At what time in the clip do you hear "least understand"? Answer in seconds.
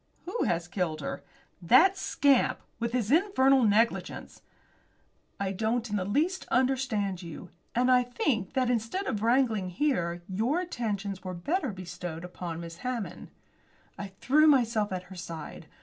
6.05-7.21